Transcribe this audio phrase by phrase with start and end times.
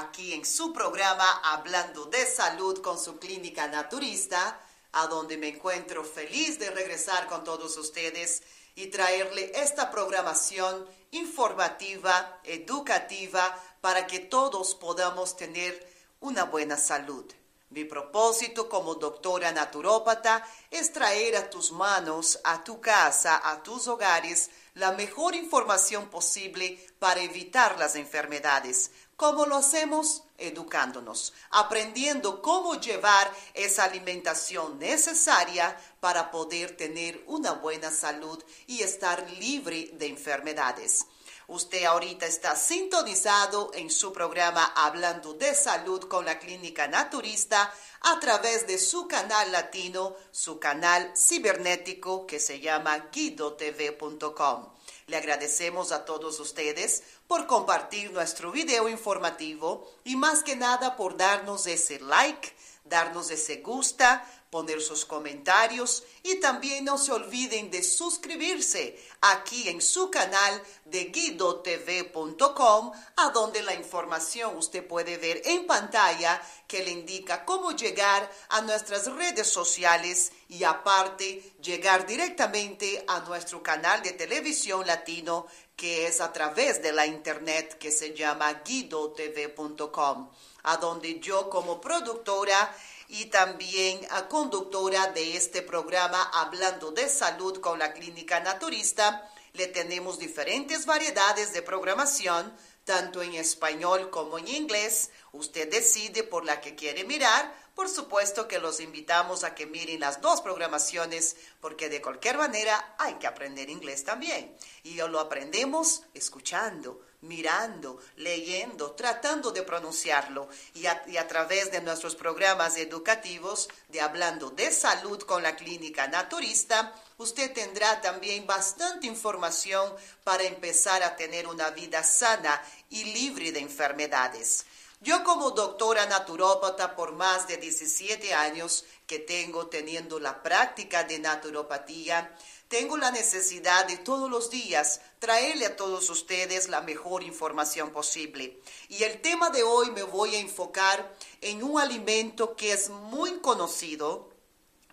[0.00, 4.58] aquí en su programa Hablando de Salud con su clínica naturista,
[4.92, 8.42] a donde me encuentro feliz de regresar con todos ustedes
[8.74, 15.86] y traerle esta programación informativa, educativa, para que todos podamos tener
[16.20, 17.24] una buena salud.
[17.70, 23.86] Mi propósito como doctora naturópata es traer a tus manos, a tu casa, a tus
[23.86, 28.90] hogares, la mejor información posible para evitar las enfermedades.
[29.20, 30.22] ¿Cómo lo hacemos?
[30.38, 39.30] Educándonos, aprendiendo cómo llevar esa alimentación necesaria para poder tener una buena salud y estar
[39.32, 41.04] libre de enfermedades.
[41.48, 48.20] Usted ahorita está sintonizado en su programa Hablando de Salud con la Clínica Naturista a
[48.20, 54.70] través de su canal latino, su canal cibernético que se llama guidotv.com.
[55.08, 61.16] Le agradecemos a todos ustedes por compartir nuestro video informativo y más que nada por
[61.16, 62.52] darnos ese like,
[62.84, 69.80] darnos ese gusta, poner sus comentarios y también no se olviden de suscribirse aquí en
[69.80, 76.90] su canal de guidotv.com a donde la información usted puede ver en pantalla que le
[76.90, 84.12] indica cómo llegar a nuestras redes sociales y aparte llegar directamente a nuestro canal de
[84.12, 85.46] televisión latino
[85.76, 90.28] que es a través de la internet que se llama guidotv.com
[90.64, 92.76] a donde yo como productora
[93.10, 99.28] y también a conductora de este programa Hablando de Salud con la Clínica Naturista.
[99.52, 105.10] Le tenemos diferentes variedades de programación, tanto en español como en inglés.
[105.32, 107.52] Usted decide por la que quiere mirar.
[107.74, 112.94] Por supuesto que los invitamos a que miren las dos programaciones porque de cualquier manera
[112.96, 114.56] hay que aprender inglés también.
[114.84, 122.76] Y lo aprendemos escuchando mirando, leyendo, tratando de pronunciarlo y a, través de nuestros programas
[122.76, 129.92] educativos de Hablando de Salud con la Clínica Naturista, usted tendrá también bastante información
[130.24, 134.64] para empezar a tener una vida sana y libre de enfermedades.
[135.02, 141.18] Yo como doctora naturópata por más de 17 años que tengo teniendo la práctica de
[141.18, 142.36] naturopatía,
[142.70, 148.60] tengo la necesidad de todos los días traerle a todos ustedes la mejor información posible.
[148.88, 153.40] Y el tema de hoy me voy a enfocar en un alimento que es muy
[153.40, 154.30] conocido,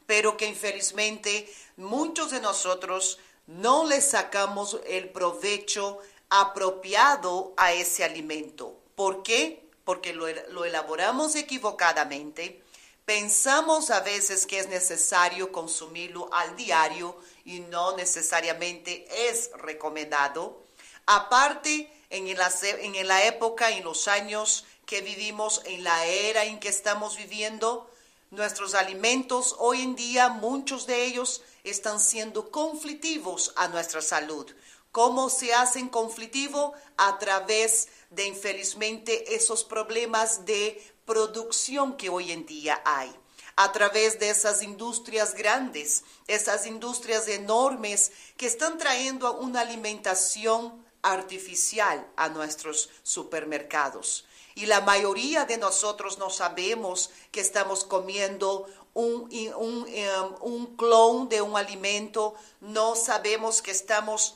[0.08, 6.00] pero que infelizmente muchos de nosotros no le sacamos el provecho
[6.30, 8.76] apropiado a ese alimento.
[8.96, 9.70] ¿Por qué?
[9.86, 12.64] Porque lo, lo elaboramos equivocadamente
[13.08, 20.62] Pensamos a veces que es necesario consumirlo al diario y no necesariamente es recomendado.
[21.06, 26.60] Aparte, en la, en la época, en los años que vivimos, en la era en
[26.60, 27.90] que estamos viviendo,
[28.30, 34.54] nuestros alimentos hoy en día, muchos de ellos están siendo conflictivos a nuestra salud.
[34.92, 36.74] ¿Cómo se hacen conflictivos?
[36.98, 43.12] A través de, infelizmente, esos problemas de producción que hoy en día hay
[43.56, 52.06] a través de esas industrias grandes, esas industrias enormes que están trayendo una alimentación artificial
[52.18, 54.26] a nuestros supermercados.
[54.54, 61.30] Y la mayoría de nosotros no sabemos que estamos comiendo un, un, um, un clon
[61.30, 64.36] de un alimento, no sabemos que estamos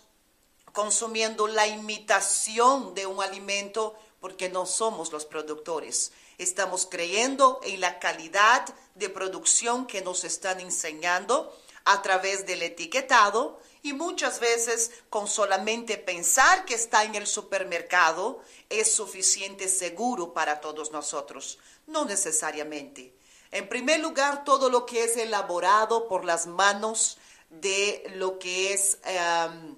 [0.72, 6.12] consumiendo la imitación de un alimento porque no somos los productores.
[6.42, 8.66] Estamos creyendo en la calidad
[8.96, 11.56] de producción que nos están enseñando
[11.86, 18.42] a través del etiquetado y muchas veces con solamente pensar que está en el supermercado
[18.72, 21.60] es suficiente seguro para todos nosotros.
[21.86, 23.14] No necesariamente.
[23.52, 27.20] En primer lugar, todo lo que es elaborado por las manos
[27.52, 29.76] de lo que es em,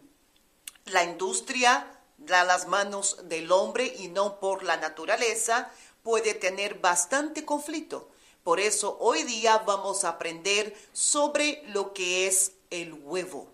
[0.86, 5.70] la industria, de las manos del hombre y no por la naturaleza,
[6.04, 8.10] puede tener bastante conflicto.
[8.44, 13.48] Por eso hoy día vamos a aprender sobre lo que es el huevo.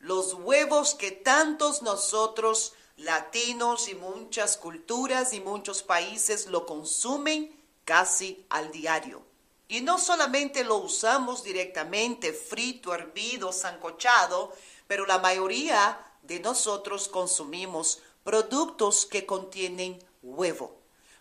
[0.00, 8.44] Los huevos que tantos nosotros, latinos y muchas culturas y muchos países lo consumen casi
[8.48, 9.22] al diario.
[9.68, 14.52] Y no solamente lo usamos directamente frito, hervido, sancochado,
[14.86, 20.77] pero la mayoría de nosotros consumimos productos que contienen huevo.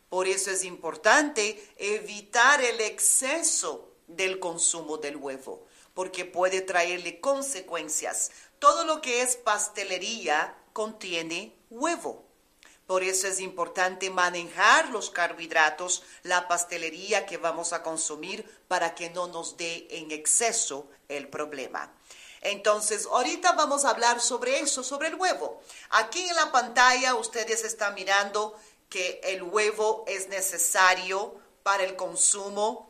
[0.10, 8.32] Por eso es importante evitar el exceso del consumo del huevo, porque puede traerle consecuencias.
[8.60, 12.26] Todo lo que es pastelería contiene huevo.
[12.88, 19.10] Por eso es importante manejar los carbohidratos, la pastelería que vamos a consumir para que
[19.10, 21.92] no nos dé en exceso el problema.
[22.42, 25.62] Entonces, ahorita vamos a hablar sobre eso, sobre el huevo.
[25.90, 28.58] Aquí en la pantalla ustedes están mirando
[28.90, 32.90] que el huevo es necesario para el consumo,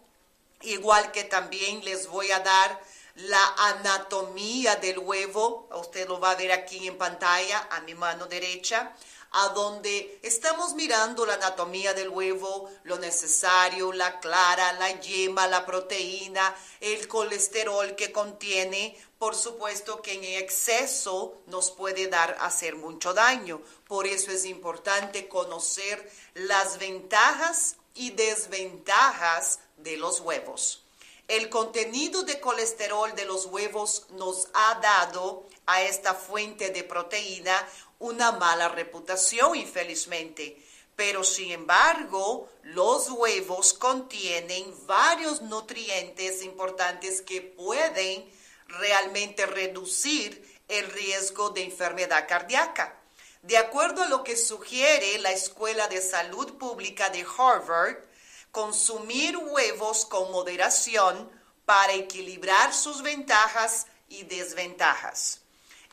[0.62, 2.82] igual que también les voy a dar
[3.16, 5.68] la anatomía del huevo.
[5.74, 8.94] Usted lo va a ver aquí en pantalla a mi mano derecha
[9.32, 15.66] a donde estamos mirando la anatomía del huevo, lo necesario, la clara, la yema, la
[15.66, 18.98] proteína, el colesterol que contiene.
[19.20, 23.62] Por supuesto que en exceso nos puede dar hacer mucho daño.
[23.88, 30.84] Por eso es importante conocer las ventajas y desventajas de los huevos.
[31.28, 37.68] El contenido de colesterol de los huevos nos ha dado a esta fuente de proteína
[38.00, 40.64] una mala reputación, infelizmente.
[40.96, 48.37] Pero sin embargo, los huevos contienen varios nutrientes importantes que pueden
[48.68, 53.00] realmente reducir el riesgo de enfermedad cardíaca.
[53.42, 57.98] De acuerdo a lo que sugiere la Escuela de Salud Pública de Harvard,
[58.52, 61.32] consumir huevos con moderación
[61.66, 65.42] para equilibrar sus ventajas y desventajas.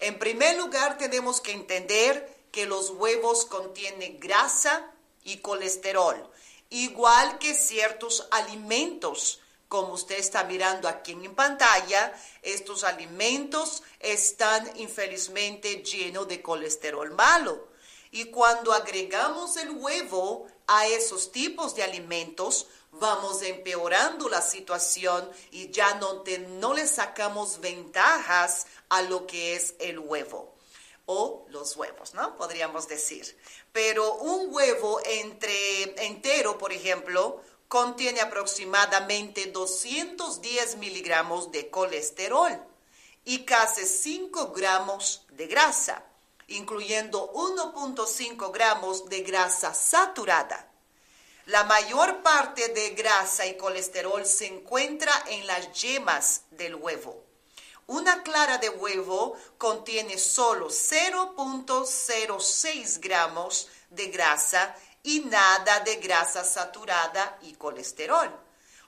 [0.01, 4.91] En primer lugar, tenemos que entender que los huevos contienen grasa
[5.25, 6.31] y colesterol,
[6.71, 9.41] igual que ciertos alimentos.
[9.69, 12.13] Como usted está mirando aquí en pantalla,
[12.43, 17.69] estos alimentos están infelizmente llenos de colesterol malo.
[18.11, 25.71] Y cuando agregamos el huevo a esos tipos de alimentos, vamos empeorando la situación y
[25.71, 26.23] ya no,
[26.61, 30.55] no le sacamos ventajas a lo que es el huevo
[31.07, 32.37] o los huevos, ¿no?
[32.37, 33.37] Podríamos decir.
[33.73, 42.61] Pero un huevo entre, entero, por ejemplo, contiene aproximadamente 210 miligramos de colesterol
[43.25, 46.05] y casi 5 gramos de grasa,
[46.49, 50.71] incluyendo 1.5 gramos de grasa saturada.
[51.47, 57.23] La mayor parte de grasa y colesterol se encuentra en las yemas del huevo.
[57.87, 67.39] Una clara de huevo contiene solo 0.06 gramos de grasa y nada de grasa saturada
[67.43, 68.29] y colesterol.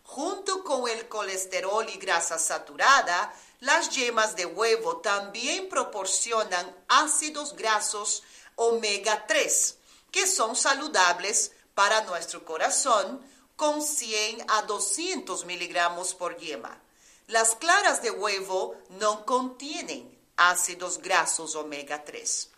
[0.02, 8.22] Junto con el colesterol y grasa saturada, las yemas de huevo también proporcionan ácidos grasos
[8.56, 9.76] omega 3,
[10.10, 13.20] que son saludables para nuestro corazón
[13.56, 16.80] con 100 a 200 miligramos por yema.
[17.26, 22.50] Las claras de huevo no contienen ácidos grasos omega 3.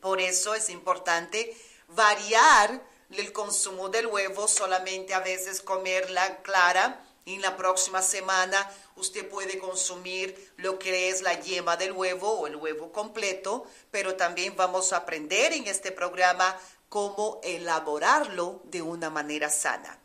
[0.00, 1.56] Por eso es importante
[1.94, 7.04] variar el consumo del huevo, solamente a veces comer la clara.
[7.24, 12.30] Y en la próxima semana usted puede consumir lo que es la yema del huevo
[12.30, 18.82] o el huevo completo, pero también vamos a aprender en este programa cómo elaborarlo de
[18.82, 19.98] una manera sana.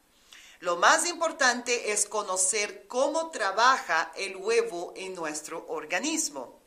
[0.60, 6.60] Lo más importante es conocer cómo trabaja el huevo en nuestro organismo.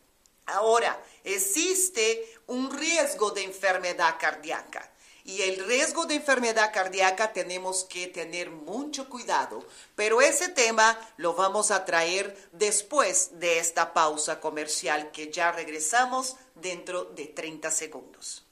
[0.46, 4.90] Ahora, existe un riesgo de enfermedad cardíaca.
[5.28, 9.62] Y el riesgo de enfermedad cardíaca tenemos que tener mucho cuidado.
[9.94, 16.36] Pero ese tema lo vamos a traer después de esta pausa comercial que ya regresamos
[16.54, 18.47] dentro de 30 segundos.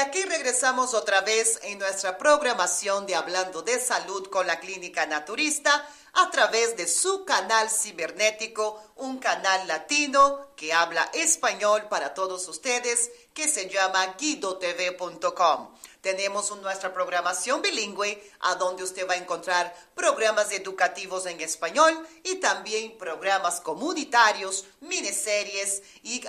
[0.00, 5.86] Aquí regresamos otra vez en nuestra programación de Hablando de Salud con la Clínica Naturista
[6.14, 13.10] a través de su canal cibernético, un canal latino que habla español para todos ustedes
[13.34, 15.68] que se llama guidotv.com.
[16.00, 22.36] Tenemos nuestra programación bilingüe, a donde usted va a encontrar programas educativos en español y
[22.36, 26.20] también programas comunitarios, miniseries y,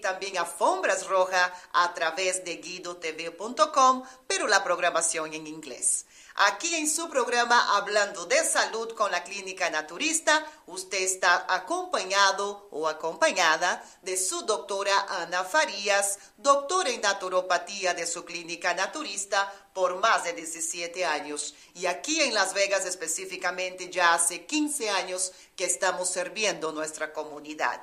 [0.00, 6.04] también alfombras rojas a través de guidotv.com, pero la programación en inglés.
[6.34, 12.11] Aquí en su programa Hablando de Salud con la Clínica Naturista, usted está acompañado
[12.70, 19.96] o acompañada de su doctora Ana Farías, doctora en naturopatía de su Clínica Naturista por
[19.96, 21.54] más de 17 años.
[21.74, 27.80] Y aquí en Las Vegas específicamente ya hace 15 años que estamos sirviendo nuestra comunidad.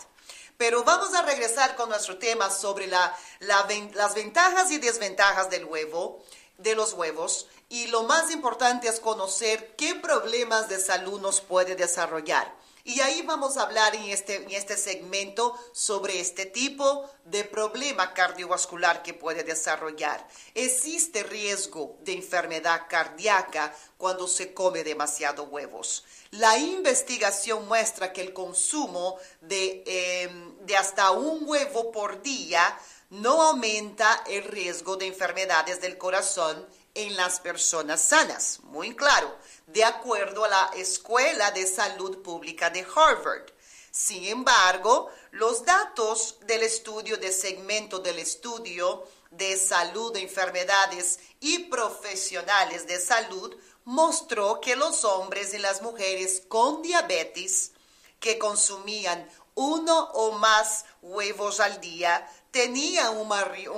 [0.58, 6.24] Pero vamos a regresar con nuestro tema sobre la, las ventajas y desventajas del huevo,
[6.58, 11.76] de los huevos y lo más importante es conocer qué problemas de salud nos puede
[11.76, 12.59] desarrollar.
[12.84, 18.14] Y ahí vamos a hablar en este, en este segmento sobre este tipo de problema
[18.14, 20.26] cardiovascular que puede desarrollar.
[20.56, 26.06] ¿Existe riesgo de enfermedad cardíaca cuando se come demasiado huevos?
[26.32, 32.78] La investigación muestra que el consumo de, em, de hasta un huevo por día
[33.10, 39.36] no aumenta el riesgo de enfermedades del corazón en las personas sanas, muy claro,
[39.68, 43.46] de acuerdo a la Escuela de Salud Pública de Harvard.
[43.92, 51.60] Sin embargo, los datos del estudio de segmento del estudio de salud de enfermedades y
[51.66, 53.56] profesionales de salud
[53.86, 57.72] mostró que los hombres y las mujeres con diabetes
[58.20, 63.28] que consumían uno o más huevos al día tenían un,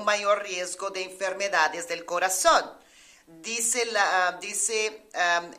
[0.06, 2.72] mayor riesgo de enfermedades del corazón.
[3.40, 5.08] Dice, la, dice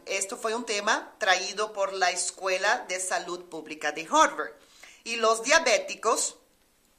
[0.06, 4.52] esto fue un tema traído por la Escuela de Salud Pública de Harvard.
[5.04, 6.36] Y los diabéticos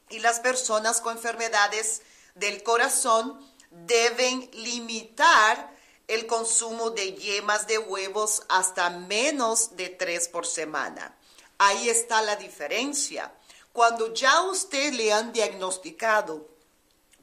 [0.09, 2.01] y las personas con enfermedades
[2.35, 3.39] del corazón
[3.69, 5.73] deben limitar
[6.07, 11.15] el consumo de yemas de huevos hasta menos de tres por semana.
[11.57, 13.33] Ahí está la diferencia.
[13.71, 16.47] Cuando ya usted le han diagnosticado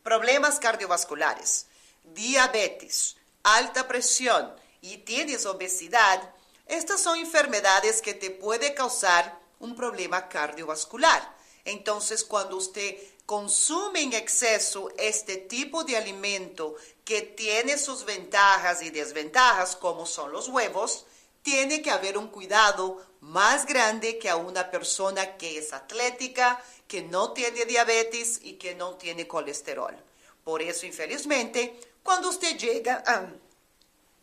[0.03, 1.67] problemas cardiovasculares,
[2.05, 6.35] diabetes, alta presión y tienes obesidad,
[6.67, 11.37] estas son enfermedades que te puede causar un problema cardiovascular.
[11.65, 18.91] Entonces, cuando usted consume en exceso este tipo de alimento que tiene sus ventajas y
[18.91, 21.07] desventajas, como son los huevos,
[21.43, 27.03] tiene que haber un cuidado más grande que a una persona que es atlética, que
[27.03, 29.97] no tiene diabetes y que no tiene colesterol.
[30.45, 33.27] Por eso, infelizmente, cuando usted llega a...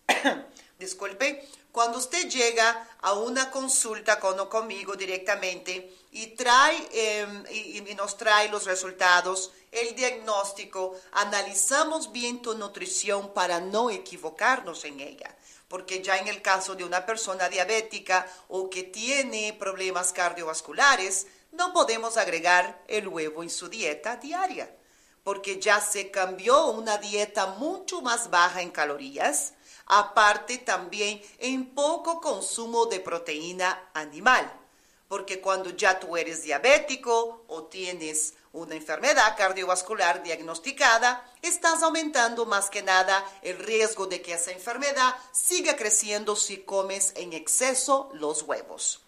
[0.80, 6.76] disculpe, cuando usted llega a una consulta con, conmigo directamente y, trae,
[7.52, 14.86] y, y, nos trae los resultados, el diagnóstico, analizamos bien tu nutrición para no equivocarnos
[14.86, 15.36] en ella.
[15.68, 21.74] Porque ya en el caso de una persona diabética o que tiene problemas cardiovasculares, no
[21.74, 24.72] podemos agregar el huevo en su dieta diaria
[25.28, 29.56] porque ya se cambió una dieta mucho más baja en calorías,
[29.86, 34.50] aparte también en poco consumo de proteína animal,
[35.10, 42.70] porque cuando ya tú eres diabético o tienes una enfermedad cardiovascular diagnosticada, estás aumentando más
[42.70, 48.44] que nada el riesgo de que esa enfermedad siga creciendo si comes en exceso los
[48.44, 49.02] huevos.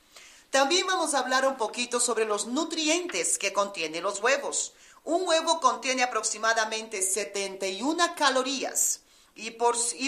[0.50, 4.74] También vamos a hablar un poquito sobre los nutrientes que contienen los huevos.
[5.04, 9.02] Un huevo contiene aproximadamente 71 calorías
[9.36, 9.52] y,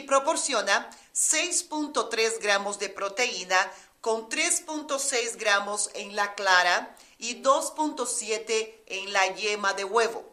[0.04, 3.72] proporciona 6.3 gramos de proteína
[4.02, 10.26] con 3.6 gramos en la clara y 2.7 en la yema de huevo.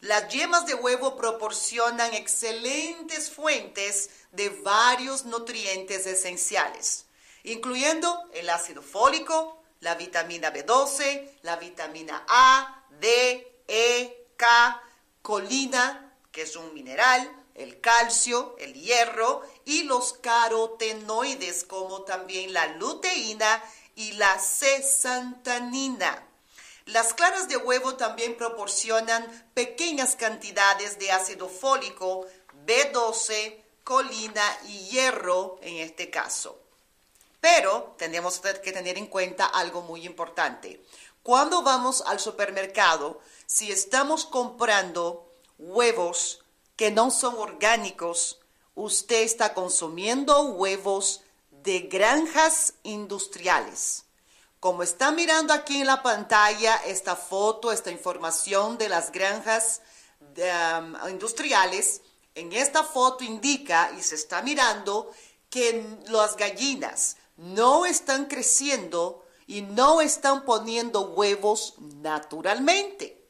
[0.00, 7.06] Las yemas de huevo proporcionan excelentes fuentes de varios nutrientes esenciales,
[7.42, 14.82] incluyendo el ácido fólico, la vitamina B12, la vitamina A, D, e, K,
[15.22, 22.66] colina, que es un mineral, el calcio, el hierro y los carotenoides, como también la
[22.76, 23.62] luteína
[23.94, 26.22] y la cesantanina.
[26.84, 32.26] Las claras de huevo también proporcionan pequeñas cantidades de ácido fólico,
[32.66, 36.60] B12, colina y hierro en este caso.
[37.40, 40.80] Pero tenemos que tener en cuenta algo muy importante.
[41.26, 45.28] Cuando vamos al supermercado, si estamos comprando
[45.58, 46.44] huevos
[46.76, 48.38] que no son orgánicos,
[48.76, 54.04] usted está consumiendo huevos de granjas industriales.
[54.60, 59.80] Como está mirando aquí en la pantalla esta foto, esta información de las granjas
[60.20, 62.02] um, industriales,
[62.36, 65.10] en esta foto indica y se está mirando
[65.50, 73.24] que las gallinas no están creciendo y no están poniendo huevos naturalmente.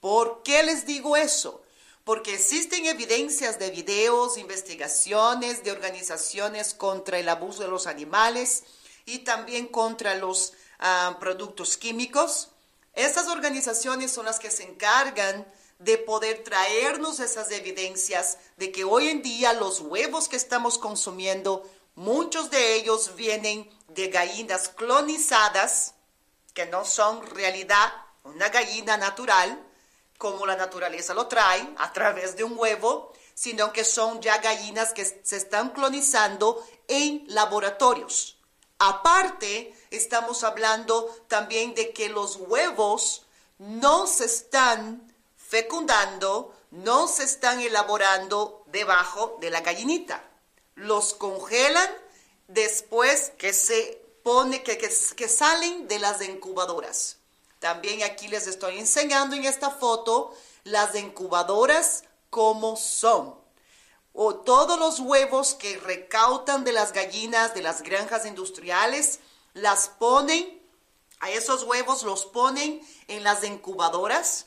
[0.00, 1.62] ¿Por qué les digo eso?
[2.04, 8.64] Porque existen evidencias de videos, investigaciones de organizaciones contra el abuso de los animales
[9.06, 12.48] y también contra los ah, productos químicos.
[12.92, 15.46] Estas organizaciones son las que se encargan
[15.78, 21.68] de poder traernos esas evidencias de que hoy en día los huevos que estamos consumiendo,
[21.94, 25.94] muchos de ellos vienen de gallinas clonizadas,
[26.52, 27.92] que no son realidad
[28.24, 29.62] una gallina natural,
[30.18, 34.92] como la naturaleza lo trae, a través de un huevo, sino que son ya gallinas
[34.92, 38.38] que se están clonizando en laboratorios.
[38.78, 43.26] Aparte, estamos hablando también de que los huevos
[43.58, 50.22] no se están fecundando, no se están elaborando debajo de la gallinita.
[50.74, 51.90] Los congelan
[52.48, 57.18] después que se pone, que, que, salen de las incubadoras.
[57.60, 60.34] También aquí les estoy enseñando en esta foto
[60.64, 63.34] las incubadoras como son.
[64.12, 69.20] O todos los huevos que recautan de las gallinas de las granjas industriales,
[69.54, 70.62] las ponen,
[71.20, 74.46] a esos huevos los ponen en las incubadoras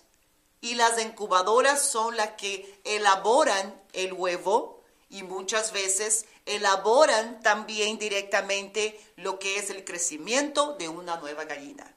[0.62, 4.77] y las incubadoras son las que elaboran el huevo
[5.10, 11.94] y muchas veces elaboran también directamente lo que es el crecimiento de una nueva gallina.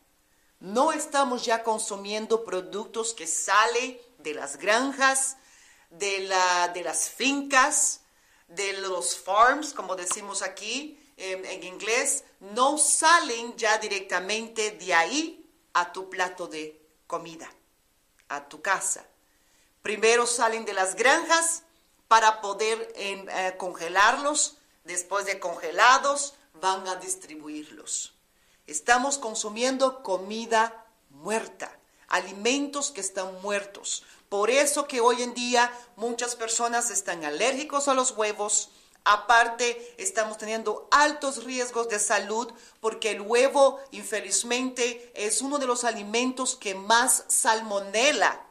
[0.61, 5.37] No estamos ya consumiendo productos que salen de las granjas,
[5.91, 8.03] de, la, de las fincas,
[8.49, 15.51] de los farms, como decimos aquí en, en inglés, no salen ya directamente de ahí
[15.73, 17.51] a tu plato de comida,
[18.29, 19.07] a tu casa.
[19.83, 21.63] Primero salen de las granjas
[22.11, 28.15] para poder eh, congelarlos, después de congelados van a distribuirlos.
[28.67, 31.71] Estamos consumiendo comida muerta,
[32.09, 34.03] alimentos que están muertos.
[34.29, 38.71] Por eso que hoy en día muchas personas están alérgicos a los huevos.
[39.05, 45.85] Aparte, estamos teniendo altos riesgos de salud porque el huevo, infelizmente, es uno de los
[45.85, 48.45] alimentos que más salmonela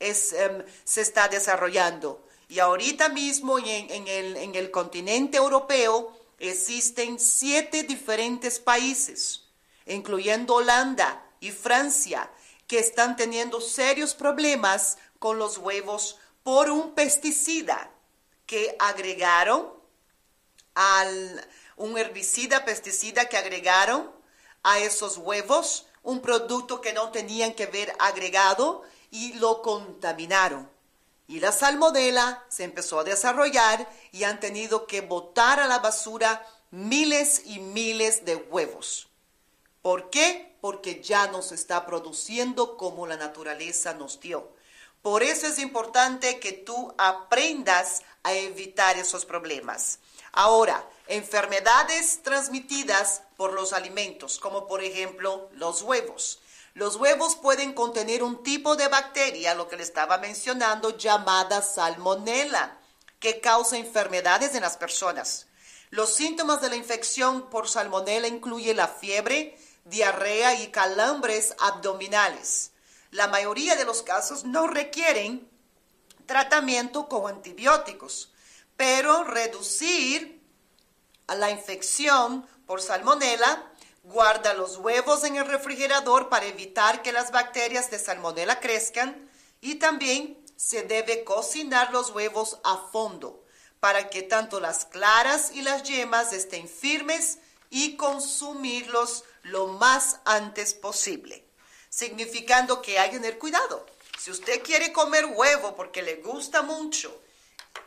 [0.00, 2.24] em, se está desarrollando.
[2.48, 9.44] Y ahorita mismo en, el, en el continente europeo existen siete diferentes países
[9.86, 12.30] incluyendo Holanda y Francia,
[12.66, 17.90] que están teniendo serios problemas con los huevos por un pesticida
[18.46, 19.72] que agregaron
[20.74, 24.10] al un herbicida, pesticida que agregaron
[24.62, 30.70] a esos huevos, un producto que no tenían que ver agregado y lo contaminaron.
[31.26, 36.46] Y la salmonela se empezó a desarrollar y han tenido que botar a la basura
[36.70, 39.08] miles y miles de huevos.
[39.80, 40.56] ¿Por qué?
[40.60, 44.52] Porque ya no se está produciendo como la naturaleza nos dio.
[45.02, 49.98] Por eso es importante que tú aprendas a evitar esos problemas.
[50.32, 56.40] Ahora, enfermedades transmitidas por los alimentos, como por ejemplo los huevos.
[56.74, 62.80] Los huevos pueden contener un tipo de bacteria, lo que le estaba mencionando, llamada salmonella,
[63.20, 65.46] que causa enfermedades en las personas.
[65.90, 72.72] Los síntomas de la infección por salmonella incluyen la fiebre, diarrea y calambres abdominales.
[73.12, 75.48] La mayoría de los casos no requieren
[76.26, 78.32] tratamiento con antibióticos,
[78.76, 80.42] pero reducir
[81.28, 83.72] la infección por salmonela,
[84.04, 89.76] guarda los huevos en el refrigerador para evitar que las bacterias de salmonela crezcan y
[89.76, 93.44] también se debe cocinar los huevos a fondo
[93.80, 97.38] para que tanto las claras y las yemas estén firmes
[97.70, 101.44] y consumirlos lo más antes posible,
[101.88, 103.84] significando que hay que tener cuidado.
[104.18, 107.20] Si usted quiere comer huevo porque le gusta mucho,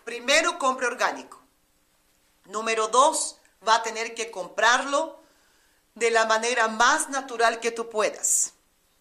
[0.03, 1.41] primero compre orgánico.
[2.45, 5.27] Número dos, va a tener que comprarlo
[5.98, 8.54] de la manera más natural que tú puedas.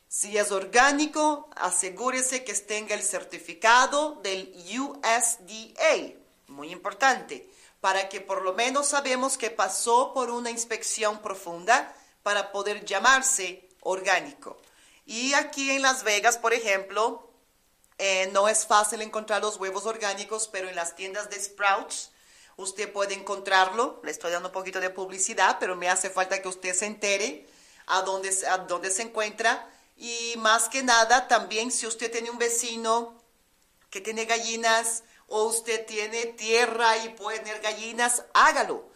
[0.08, 6.14] Si es orgánico, asegúrese que tenga el certificado del USDA,
[6.46, 7.48] muy importante,
[7.80, 13.68] para que por lo menos sabemos que pasó por una inspección profunda para poder llamarse
[13.82, 14.56] orgánico.
[15.04, 17.22] Y aquí en Las Vegas, por ejemplo,
[17.98, 22.10] Eh, no es fácil encontrar los huevos orgánicos, pero en las tiendas de Sprouts
[22.56, 24.00] usted puede encontrarlo.
[24.02, 27.46] Le estoy dando un poquito de publicidad, pero me hace falta que usted se entere
[27.86, 29.70] a dónde, a dónde se encuentra.
[29.96, 33.14] Y más que nada, también si usted tiene un vecino
[33.90, 38.88] que tiene gallinas o usted tiene tierra y puede tener gallinas, hágalo.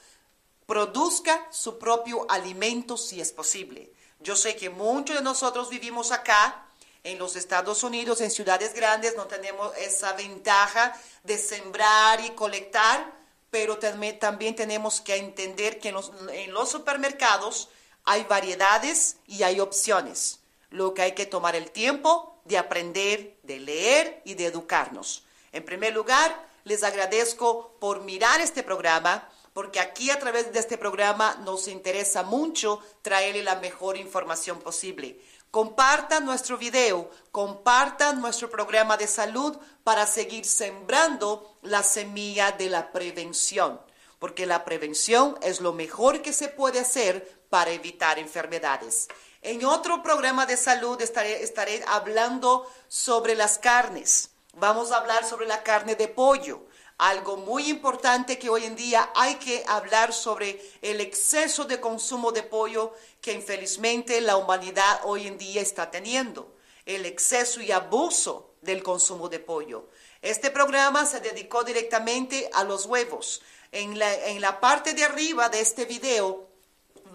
[0.67, 3.93] Produzca su propio alimento si es posible.
[4.21, 6.67] Yo sé que muchos de nosotros vivimos acá
[7.03, 10.95] en los Estados Unidos, en ciudades grandes, no tenemos esa ventaja
[11.25, 13.20] de sembrar y colectar,
[13.51, 17.69] pero también, tenemos que entender que en los, supermercados
[18.05, 20.41] hay variedades y hay opciones.
[20.71, 25.25] Lo que hay que tomar el tiempo de aprender, de leer y de educarnos.
[25.53, 30.79] En primer lugar, les agradezco por mirar este programa, porque aquí a través de este
[30.79, 35.21] programa nos interesa mucho traerle la mejor información posible.
[35.51, 42.93] Compartan nuestro video, compartan nuestro programa de salud para seguir sembrando la semilla de la
[42.93, 43.81] prevención,
[44.21, 49.09] porque la prevención es lo mejor que se puede hacer para evitar enfermedades.
[49.43, 54.31] En otro programa de salud estaré, estaré hablando sobre las carnes.
[54.55, 56.65] Vamos a hablar sobre la carne de pollo
[57.01, 62.31] algo muy importante que hoy en día hay que hablar sobre el exceso de consumo
[62.31, 68.53] de pollo que infelizmente la humanidad hoy en día está teniendo, el exceso y abuso
[68.61, 69.89] del consumo de pollo.
[70.21, 73.41] Este programa se dedicó directamente a los huevos.
[73.73, 76.49] En la, en la parte de arriba de este video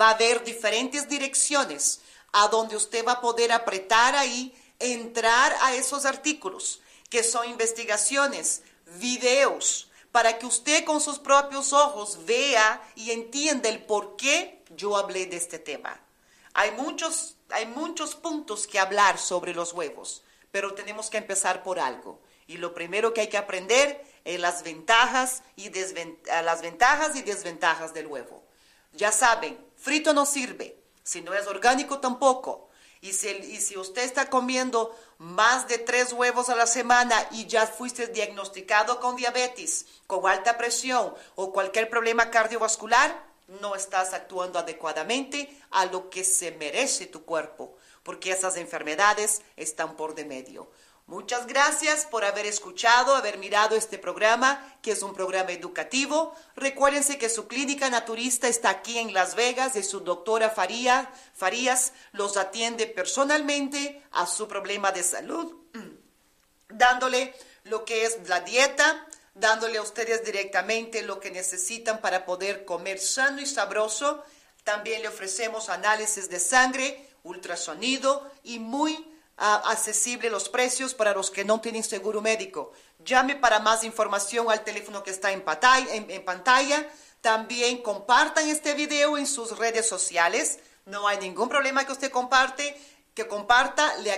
[0.01, 1.99] va a haber diferentes direcciones
[2.31, 8.63] a donde usted va a poder apretar ahí, entrar a esos artículos, que son investigaciones,
[8.85, 14.95] videos para que usted con sus propios ojos vea y entienda el por qué yo
[14.95, 15.99] hablé de este tema.
[16.53, 21.79] Hay muchos, hay muchos puntos que hablar sobre los huevos, pero tenemos que empezar por
[21.79, 22.21] algo.
[22.47, 25.69] Y lo primero que hay que aprender es las ventajas y,
[26.43, 28.43] las ventajas y desventajas del huevo.
[28.93, 32.69] Ya saben, frito no sirve, si no es orgánico tampoco.
[33.05, 38.07] Y si, usted está comiendo más de tres huevos a la semana y ya fuiste
[38.07, 43.15] diagnosticado con diabetes, con alta presión o cualquier problema cardiovascular,
[43.61, 49.95] no estás actuando adecuadamente a lo que se merece tu cuerpo, porque esas enfermedades están
[49.97, 50.67] por de medio.
[51.07, 56.33] Muchas gracias por haber escuchado, haber mirado este programa, que es un programa educativo.
[56.55, 61.93] Recuérdense que su clínica naturista está aquí en Las Vegas y su doctora Faría, Farías
[62.11, 65.53] los atiende personalmente a su problema de salud,
[66.69, 72.65] dándole lo que es la dieta, dándole a ustedes directamente lo que necesitan para poder
[72.65, 74.23] comer sano y sabroso.
[74.63, 81.43] También le ofrecemos análisis de sangre, ultrasonido y muy accesible los precios para los que
[81.43, 82.71] no tienen seguro médico.
[83.03, 85.93] Llame para más información al teléfono que está en pantalla.
[85.93, 86.87] En, pantalla.
[87.21, 90.59] También compartan este video en sus redes sociales.
[90.85, 92.79] No hay ningún problema que usted comparte,
[93.13, 93.95] que comparta.
[93.97, 94.11] Le,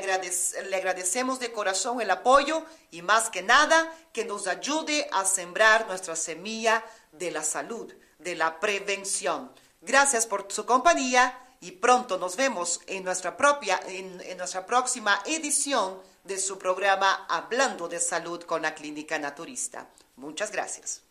[0.70, 5.88] le agradecemos de corazón el apoyo y más que nada que nos ayude a sembrar
[5.88, 9.52] nuestra semilla de la salud, de la prevención.
[9.82, 16.00] Gracias por su compañía y pronto nos vemos en nuestra propia, en, nuestra próxima edición
[16.24, 19.88] de su programa Hablando de Salud con la Clínica Naturista.
[20.18, 21.07] Muchas gracias.